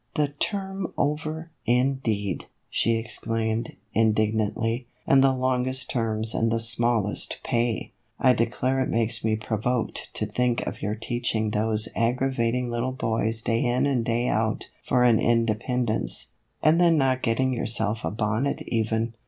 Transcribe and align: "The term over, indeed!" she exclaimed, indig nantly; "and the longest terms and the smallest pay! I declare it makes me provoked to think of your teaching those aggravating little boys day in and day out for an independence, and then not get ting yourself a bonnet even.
"The 0.15 0.29
term 0.29 0.91
over, 0.97 1.51
indeed!" 1.67 2.45
she 2.71 2.95
exclaimed, 2.97 3.73
indig 3.95 4.33
nantly; 4.33 4.85
"and 5.05 5.23
the 5.23 5.31
longest 5.31 5.91
terms 5.91 6.33
and 6.33 6.51
the 6.51 6.59
smallest 6.59 7.37
pay! 7.43 7.91
I 8.19 8.33
declare 8.33 8.79
it 8.79 8.89
makes 8.89 9.23
me 9.23 9.35
provoked 9.35 10.11
to 10.15 10.25
think 10.25 10.65
of 10.65 10.81
your 10.81 10.95
teaching 10.95 11.51
those 11.51 11.87
aggravating 11.95 12.71
little 12.71 12.93
boys 12.93 13.43
day 13.43 13.63
in 13.63 13.85
and 13.85 14.03
day 14.03 14.27
out 14.27 14.71
for 14.83 15.03
an 15.03 15.19
independence, 15.19 16.31
and 16.63 16.81
then 16.81 16.97
not 16.97 17.21
get 17.21 17.37
ting 17.37 17.53
yourself 17.53 18.03
a 18.03 18.09
bonnet 18.09 18.63
even. 18.65 19.13